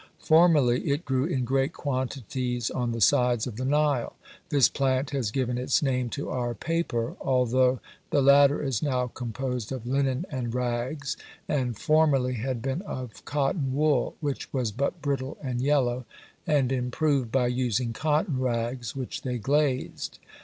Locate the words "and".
10.31-10.55, 11.47-11.77, 15.39-15.61, 16.47-16.71